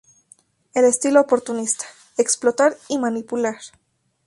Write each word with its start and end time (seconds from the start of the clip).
El 0.73 0.85
estilo 0.85 1.21
oportunista: 1.21 1.85
explotar 2.17 2.75
y 2.87 2.97
manipular. 2.97 3.57